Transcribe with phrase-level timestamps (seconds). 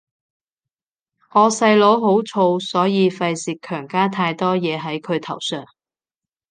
[1.29, 5.63] 我細佬好燥，所以費事強加太多嘢係佢頭上